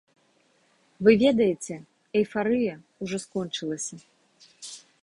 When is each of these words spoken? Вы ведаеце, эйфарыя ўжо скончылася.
Вы 1.07 1.11
ведаеце, 1.25 1.75
эйфарыя 2.21 2.73
ўжо 3.05 3.17
скончылася. 3.27 3.95